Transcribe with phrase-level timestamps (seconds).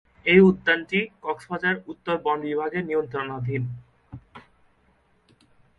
[0.25, 3.63] এ উদ্যানটি কক্সবাজার উত্তর বন বিভাগের নিয়ন্ত্রণাধীন।